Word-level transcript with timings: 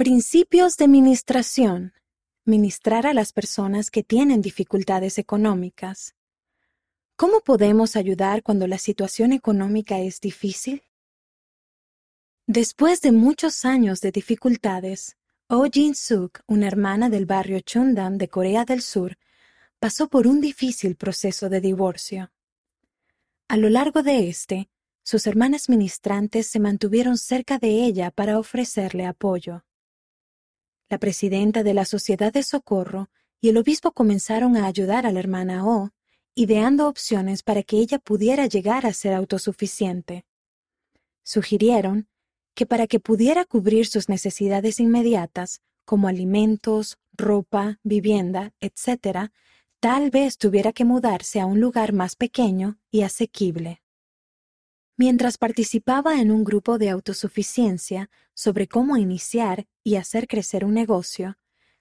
Principios 0.00 0.78
de 0.78 0.88
ministración. 0.88 1.92
Ministrar 2.46 3.06
a 3.06 3.12
las 3.12 3.34
personas 3.34 3.90
que 3.90 4.02
tienen 4.02 4.40
dificultades 4.40 5.18
económicas. 5.18 6.14
¿Cómo 7.16 7.40
podemos 7.40 7.96
ayudar 7.96 8.42
cuando 8.42 8.66
la 8.66 8.78
situación 8.78 9.34
económica 9.34 9.98
es 9.98 10.18
difícil? 10.18 10.84
Después 12.46 13.02
de 13.02 13.12
muchos 13.12 13.66
años 13.66 14.00
de 14.00 14.10
dificultades, 14.10 15.18
Oh 15.48 15.66
Jin-suk, 15.66 16.44
una 16.46 16.66
hermana 16.66 17.10
del 17.10 17.26
barrio 17.26 17.60
Chundam 17.60 18.16
de 18.16 18.28
Corea 18.28 18.64
del 18.64 18.80
Sur, 18.80 19.18
pasó 19.78 20.08
por 20.08 20.26
un 20.26 20.40
difícil 20.40 20.96
proceso 20.96 21.50
de 21.50 21.60
divorcio. 21.60 22.32
A 23.48 23.58
lo 23.58 23.68
largo 23.68 24.02
de 24.02 24.30
este, 24.30 24.70
sus 25.02 25.26
hermanas 25.26 25.68
ministrantes 25.68 26.46
se 26.46 26.58
mantuvieron 26.58 27.18
cerca 27.18 27.58
de 27.58 27.84
ella 27.84 28.10
para 28.10 28.38
ofrecerle 28.38 29.04
apoyo. 29.04 29.62
La 30.90 30.98
presidenta 30.98 31.62
de 31.62 31.72
la 31.72 31.84
Sociedad 31.84 32.32
de 32.32 32.42
Socorro 32.42 33.10
y 33.40 33.48
el 33.48 33.58
obispo 33.58 33.92
comenzaron 33.92 34.56
a 34.56 34.66
ayudar 34.66 35.06
a 35.06 35.12
la 35.12 35.20
hermana 35.20 35.64
O, 35.64 35.90
ideando 36.34 36.88
opciones 36.88 37.44
para 37.44 37.62
que 37.62 37.76
ella 37.76 38.00
pudiera 38.00 38.46
llegar 38.46 38.84
a 38.86 38.92
ser 38.92 39.14
autosuficiente. 39.14 40.24
Sugirieron 41.22 42.08
que 42.54 42.66
para 42.66 42.88
que 42.88 42.98
pudiera 42.98 43.44
cubrir 43.44 43.86
sus 43.86 44.08
necesidades 44.08 44.80
inmediatas, 44.80 45.60
como 45.84 46.08
alimentos, 46.08 46.98
ropa, 47.12 47.78
vivienda, 47.84 48.52
etc., 48.58 49.30
tal 49.78 50.10
vez 50.10 50.38
tuviera 50.38 50.72
que 50.72 50.84
mudarse 50.84 51.38
a 51.38 51.46
un 51.46 51.60
lugar 51.60 51.92
más 51.92 52.16
pequeño 52.16 52.80
y 52.90 53.02
asequible. 53.02 53.80
Mientras 55.02 55.38
participaba 55.38 56.20
en 56.20 56.30
un 56.30 56.44
grupo 56.44 56.76
de 56.76 56.90
autosuficiencia 56.90 58.10
sobre 58.34 58.68
cómo 58.68 58.98
iniciar 58.98 59.66
y 59.82 59.94
hacer 59.94 60.28
crecer 60.28 60.62
un 60.62 60.74
negocio, 60.74 61.38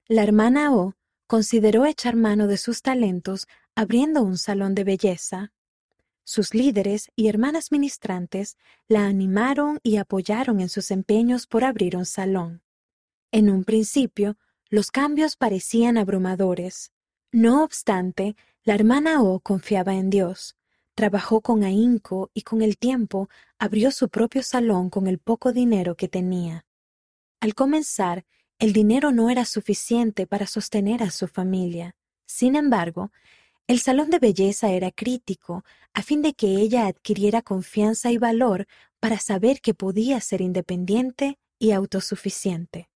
la 0.08 0.24
hermana 0.24 0.74
O 0.74 0.96
consideró 1.28 1.86
echar 1.86 2.16
mano 2.16 2.48
de 2.48 2.56
sus 2.56 2.82
talentos 2.82 3.50
abriendo 3.76 4.22
un 4.22 4.38
salón 4.38 4.74
de 4.74 4.86
belleza. 4.86 5.52
Sus 6.24 6.54
líderes 6.54 7.10
y 7.18 7.28
hermanas 7.28 7.74
ministrantes 7.74 8.56
la 8.88 9.06
animaron 9.08 9.82
y 9.84 9.98
apoyaron 9.98 10.62
en 10.62 10.70
sus 10.70 10.90
empeños 10.90 11.46
por 11.46 11.66
abrir 11.66 11.98
un 11.98 12.06
salón. 12.06 12.62
En 13.34 13.50
un 13.50 13.66
principio, 13.66 14.38
los 14.70 14.92
cambios 14.92 15.36
parecían 15.36 15.98
abrumadores. 15.98 16.94
No 17.34 17.66
obstante, 17.66 18.38
la 18.64 18.76
hermana 18.76 19.22
O 19.22 19.42
confiaba 19.42 19.96
en 19.96 20.10
Dios 20.10 20.56
Trabajó 21.00 21.40
con 21.40 21.64
ahínco 21.64 22.30
y 22.34 22.42
con 22.42 22.62
el 22.62 22.78
tiempo 22.78 23.30
abrió 23.58 23.90
su 23.90 24.10
propio 24.10 24.44
salón 24.44 24.90
con 24.90 25.08
el 25.08 25.18
poco 25.18 25.54
dinero 25.54 25.96
que 25.96 26.10
tenía. 26.10 26.66
Al 27.40 27.56
comenzar, 27.56 28.26
el 28.58 28.74
dinero 28.74 29.14
no 29.14 29.30
era 29.30 29.46
suficiente 29.46 30.28
para 30.28 30.46
sostener 30.46 31.02
a 31.02 31.10
su 31.10 31.30
familia. 31.30 31.96
Sin 32.26 32.58
embargo, 32.58 33.14
el 33.66 33.80
salón 33.80 34.10
de 34.10 34.20
belleza 34.20 34.72
era 34.72 34.92
crítico 34.92 35.64
a 35.94 36.02
fin 36.02 36.22
de 36.22 36.34
que 36.34 36.58
ella 36.58 36.88
adquiriera 36.88 37.42
confianza 37.42 38.12
y 38.12 38.18
valor 38.18 38.68
para 39.00 39.20
saber 39.20 39.62
que 39.62 39.74
podía 39.74 40.20
ser 40.20 40.42
independiente 40.42 41.40
y 41.60 41.72
autosuficiente. 41.72 42.90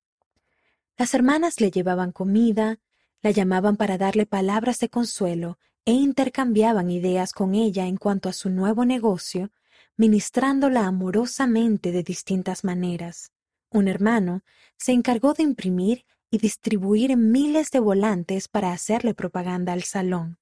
Las 0.97 1.13
hermanas 1.13 1.61
le 1.61 1.71
llevaban 1.71 2.11
comida, 2.11 2.81
la 3.21 3.31
llamaban 3.31 3.77
para 3.77 3.97
darle 3.97 4.25
palabras 4.25 4.79
de 4.79 4.89
consuelo 4.89 5.57
e 5.85 5.91
intercambiaban 5.91 6.89
ideas 6.89 7.33
con 7.33 7.55
ella 7.55 7.87
en 7.87 7.97
cuanto 7.97 8.29
a 8.29 8.33
su 8.33 8.49
nuevo 8.49 8.85
negocio, 8.85 9.51
ministrándola 9.97 10.85
amorosamente 10.85 11.91
de 11.91 12.03
distintas 12.03 12.63
maneras. 12.63 13.31
Un 13.69 13.87
hermano 13.87 14.43
se 14.77 14.91
encargó 14.91 15.33
de 15.33 15.43
imprimir 15.43 16.05
y 16.29 16.37
distribuir 16.37 17.15
miles 17.17 17.69
de 17.71 17.79
volantes 17.79 18.47
para 18.47 18.71
hacerle 18.71 19.13
propaganda 19.13 19.73
al 19.73 19.83
salón. 19.83 20.39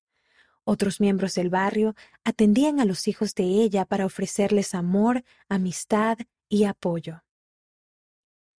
Otros 0.64 1.00
miembros 1.00 1.34
del 1.36 1.50
barrio 1.50 1.96
atendían 2.24 2.80
a 2.80 2.86
los 2.86 3.08
hijos 3.08 3.34
de 3.34 3.44
ella 3.44 3.86
para 3.86 4.06
ofrecerles 4.06 4.76
amor, 4.76 5.24
amistad 5.50 6.18
y 6.48 6.66
apoyo. 6.66 7.24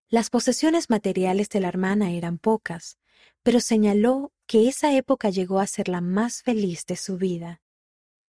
Las 0.09 0.29
posesiones 0.29 0.91
materiales 0.91 1.49
de 1.49 1.61
la 1.61 1.69
hermana 1.69 2.11
eran 2.11 2.39
pocas, 2.39 2.99
pero 3.43 3.61
señaló 3.61 4.33
que 4.47 4.69
esa 4.69 4.97
época 4.97 5.31
llegó 5.31 5.59
a 5.59 5.67
ser 5.67 5.89
la 5.89 6.01
más 6.01 6.43
feliz 6.43 6.87
de 6.87 6.97
su 6.97 7.17
vida. 7.17 7.61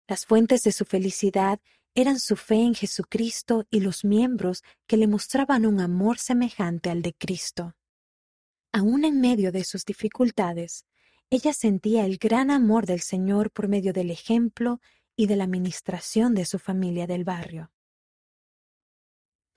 Las 0.08 0.26
fuentes 0.26 0.64
de 0.64 0.72
su 0.72 0.86
felicidad 0.86 1.60
eran 1.96 2.20
su 2.20 2.36
fe 2.36 2.56
en 2.56 2.74
Jesucristo 2.74 3.66
y 3.70 3.80
los 3.80 4.04
miembros 4.04 4.64
que 4.88 4.98
le 4.98 5.08
mostraban 5.08 5.66
un 5.66 5.80
amor 5.80 6.18
semejante 6.18 6.90
al 6.90 7.02
de 7.02 7.14
Cristo. 7.14 7.76
Aún 8.72 9.06
en 9.06 9.22
medio 9.22 9.52
de 9.52 9.64
sus 9.64 9.86
dificultades, 9.86 10.86
ella 11.30 11.54
sentía 11.54 12.06
el 12.06 12.18
gran 12.18 12.50
amor 12.50 12.86
del 12.86 13.02
Señor 13.02 13.52
por 13.52 13.68
medio 13.68 13.94
del 13.94 14.10
ejemplo 14.10 14.82
y 15.16 15.28
de 15.28 15.36
la 15.36 15.46
ministración 15.46 16.34
de 16.34 16.46
su 16.46 16.58
familia 16.58 17.06
del 17.06 17.24
barrio. 17.24 17.72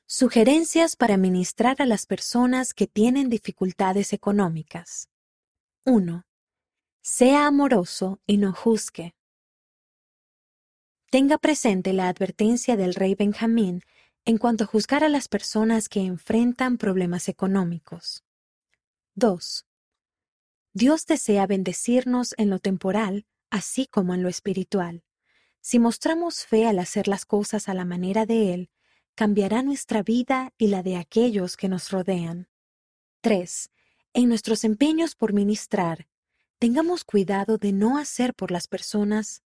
Sugerencias 0.06 0.94
para 0.96 1.16
ministrar 1.16 1.80
a 1.80 1.86
las 1.86 2.06
personas 2.06 2.74
que 2.74 2.86
tienen 2.86 3.28
dificultades 3.28 4.12
económicas. 4.12 5.08
1. 5.88 6.26
Sea 7.00 7.46
amoroso 7.46 8.20
y 8.26 8.38
no 8.38 8.52
juzgue. 8.52 9.14
Tenga 11.12 11.38
presente 11.38 11.92
la 11.92 12.08
advertencia 12.08 12.76
del 12.76 12.92
rey 12.92 13.14
Benjamín 13.14 13.82
en 14.24 14.38
cuanto 14.38 14.64
a 14.64 14.66
juzgar 14.66 15.04
a 15.04 15.08
las 15.08 15.28
personas 15.28 15.88
que 15.88 16.00
enfrentan 16.00 16.76
problemas 16.76 17.28
económicos. 17.28 18.24
2. 19.14 19.64
Dios 20.72 21.06
desea 21.06 21.46
bendecirnos 21.46 22.34
en 22.36 22.50
lo 22.50 22.58
temporal, 22.58 23.24
así 23.50 23.86
como 23.86 24.12
en 24.12 24.24
lo 24.24 24.28
espiritual. 24.28 25.04
Si 25.60 25.78
mostramos 25.78 26.44
fe 26.46 26.66
al 26.66 26.80
hacer 26.80 27.06
las 27.06 27.24
cosas 27.24 27.68
a 27.68 27.74
la 27.74 27.84
manera 27.84 28.26
de 28.26 28.52
Él, 28.54 28.70
cambiará 29.14 29.62
nuestra 29.62 30.02
vida 30.02 30.52
y 30.58 30.66
la 30.66 30.82
de 30.82 30.96
aquellos 30.96 31.56
que 31.56 31.68
nos 31.68 31.92
rodean. 31.92 32.48
3. 33.20 33.70
En 34.18 34.30
nuestros 34.30 34.64
empeños 34.64 35.14
por 35.14 35.34
ministrar, 35.34 36.08
tengamos 36.58 37.04
cuidado 37.04 37.58
de 37.58 37.74
no 37.74 37.98
hacer 37.98 38.32
por 38.32 38.50
las 38.50 38.66
personas 38.66 39.42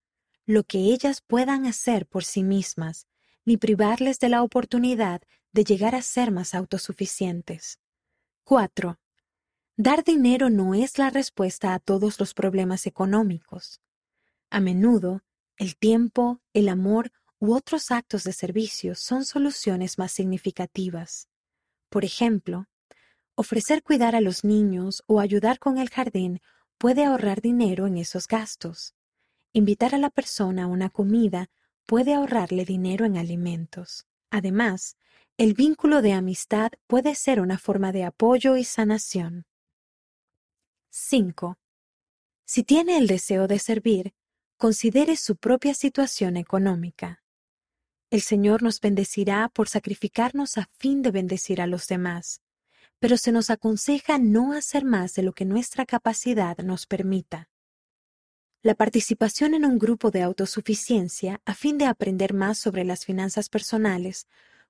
lo 0.46 0.62
que 0.62 0.78
ellas 0.78 1.22
puedan 1.26 1.66
hacer 1.66 2.06
por 2.06 2.22
sí 2.22 2.44
mismas, 2.44 3.08
ni 3.44 3.56
privarles 3.56 4.20
de 4.20 4.28
la 4.28 4.44
oportunidad 4.44 5.22
de 5.50 5.64
llegar 5.64 5.96
a 5.96 6.02
ser 6.02 6.30
más 6.30 6.54
autosuficientes. 6.54 7.80
4. 8.44 8.96
Dar 9.76 10.04
dinero 10.04 10.50
no 10.50 10.72
es 10.76 10.98
la 10.98 11.10
respuesta 11.10 11.74
a 11.74 11.80
todos 11.80 12.20
los 12.20 12.32
problemas 12.32 12.86
económicos. 12.86 13.80
A 14.50 14.60
menudo, 14.60 15.24
el 15.56 15.76
tiempo, 15.76 16.42
el 16.52 16.68
amor 16.68 17.10
u 17.40 17.54
otros 17.54 17.90
actos 17.90 18.22
de 18.22 18.32
servicio 18.32 18.94
son 18.94 19.24
soluciones 19.24 19.98
más 19.98 20.12
significativas. 20.12 21.26
Por 21.88 22.04
ejemplo, 22.04 22.68
Ofrecer 23.34 23.82
cuidar 23.82 24.14
a 24.14 24.20
los 24.20 24.44
niños 24.44 25.02
o 25.06 25.20
ayudar 25.20 25.58
con 25.58 25.78
el 25.78 25.88
jardín 25.88 26.40
puede 26.78 27.04
ahorrar 27.04 27.40
dinero 27.40 27.86
en 27.86 27.96
esos 27.96 28.26
gastos. 28.26 28.94
Invitar 29.52 29.94
a 29.94 29.98
la 29.98 30.10
persona 30.10 30.64
a 30.64 30.66
una 30.66 30.90
comida 30.90 31.50
puede 31.86 32.14
ahorrarle 32.14 32.64
dinero 32.64 33.04
en 33.04 33.16
alimentos. 33.16 34.06
Además, 34.30 34.96
el 35.36 35.54
vínculo 35.54 36.02
de 36.02 36.12
amistad 36.12 36.70
puede 36.86 37.14
ser 37.14 37.40
una 37.40 37.58
forma 37.58 37.92
de 37.92 38.04
apoyo 38.04 38.56
y 38.56 38.64
sanación. 38.64 39.46
5. 40.90 41.58
Si 42.44 42.62
tiene 42.62 42.98
el 42.98 43.06
deseo 43.06 43.46
de 43.46 43.58
servir, 43.58 44.12
considere 44.56 45.16
su 45.16 45.36
propia 45.36 45.74
situación 45.74 46.36
económica. 46.36 47.22
El 48.10 48.20
Señor 48.20 48.62
nos 48.62 48.80
bendecirá 48.80 49.48
por 49.48 49.68
sacrificarnos 49.68 50.58
a 50.58 50.68
fin 50.78 51.02
de 51.02 51.10
bendecir 51.10 51.60
a 51.60 51.66
los 51.66 51.86
demás 51.86 52.42
pero 53.00 53.16
se 53.16 53.32
nos 53.32 53.50
aconseja 53.50 54.18
no 54.18 54.52
hacer 54.52 54.84
más 54.84 55.14
de 55.14 55.22
lo 55.22 55.32
que 55.32 55.46
nuestra 55.46 55.86
capacidad 55.86 56.56
nos 56.58 56.86
permita. 56.86 57.48
La 58.62 58.74
participación 58.74 59.54
en 59.54 59.64
un 59.64 59.78
grupo 59.78 60.10
de 60.10 60.22
autosuficiencia 60.22 61.40
a 61.46 61.54
fin 61.54 61.78
de 61.78 61.86
aprender 61.86 62.34
más 62.34 62.58
sobre 62.58 62.84
las 62.84 63.06
finanzas 63.06 63.48
personales 63.48 64.26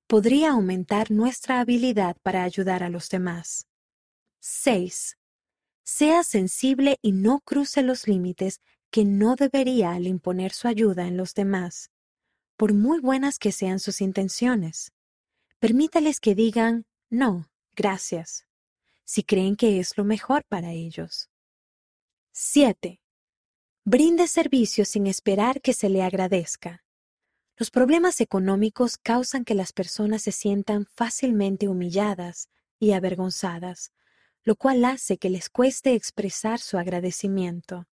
podría 0.06 0.52
aumentar 0.52 1.10
nuestra 1.10 1.58
habilidad 1.58 2.16
para 2.22 2.44
ayudar 2.44 2.84
a 2.84 2.88
los 2.88 3.08
demás. 3.10 3.66
6. 4.38 5.19
Sea 5.82 6.22
sensible 6.22 6.99
y 7.02 7.10
no 7.10 7.40
cruce 7.40 7.82
los 7.82 8.06
límites 8.06 8.60
que 8.93 9.04
no 9.04 9.34
debería 9.34 9.93
al 9.93 10.06
imponer 10.06 10.52
su 10.52 10.69
ayuda 10.69 11.08
en 11.08 11.16
los 11.16 11.34
demás, 11.34 11.90
por 12.56 12.75
muy 12.75 13.00
buenas 13.00 13.38
que 13.38 13.50
sean 13.50 13.81
sus 13.81 14.00
intenciones. 14.00 14.93
Permítales 15.58 16.20
que 16.20 16.37
digan 16.37 16.87
no 17.08 17.50
gracias, 17.80 18.46
si 19.04 19.22
creen 19.22 19.56
que 19.56 19.80
es 19.80 19.96
lo 19.96 20.04
mejor 20.04 20.44
para 20.44 20.72
ellos. 20.72 21.30
7. 22.32 23.00
Brinde 23.84 24.28
servicio 24.28 24.84
sin 24.84 25.06
esperar 25.06 25.62
que 25.62 25.72
se 25.72 25.88
le 25.88 26.02
agradezca. 26.02 26.84
Los 27.56 27.70
problemas 27.70 28.20
económicos 28.20 28.98
causan 28.98 29.46
que 29.46 29.54
las 29.54 29.72
personas 29.72 30.20
se 30.20 30.30
sientan 30.30 30.84
fácilmente 30.84 31.68
humilladas 31.68 32.50
y 32.78 32.92
avergonzadas, 32.92 33.92
lo 34.42 34.56
cual 34.56 34.84
hace 34.84 35.16
que 35.16 35.30
les 35.30 35.48
cueste 35.48 35.94
expresar 35.94 36.60
su 36.60 36.76
agradecimiento. 36.76 37.88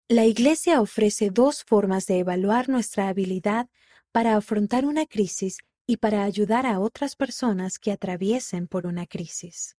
La 0.07 0.25
Iglesia 0.25 0.79
ofrece 0.79 1.29
dos 1.29 1.65
formas 1.65 2.05
de 2.05 2.19
evaluar 2.19 2.69
nuestra 2.69 3.09
habilidad 3.09 3.67
para 4.13 4.37
afrontar 4.37 4.85
una 4.85 5.05
crisis 5.05 5.57
y 5.85 5.97
para 5.97 6.23
ayudar 6.23 6.65
a 6.65 6.79
otras 6.79 7.17
personas 7.17 7.79
que 7.79 7.91
atraviesen 7.91 8.69
por 8.69 8.87
una 8.87 9.07
crisis. 9.07 9.75